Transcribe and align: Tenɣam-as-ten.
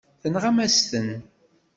Tenɣam-as-ten. 0.21 1.09